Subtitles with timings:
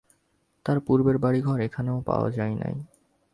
[0.65, 2.75] তার পূর্বের বাড়ী-ঘর এখনও পাওয়া যায় নাই।